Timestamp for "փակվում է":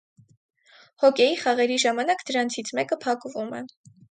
3.07-3.65